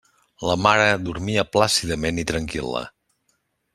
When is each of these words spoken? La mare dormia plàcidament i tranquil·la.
La 0.51 0.53
mare 0.67 0.87
dormia 1.09 1.45
plàcidament 1.57 2.23
i 2.25 2.27
tranquil·la. 2.33 2.83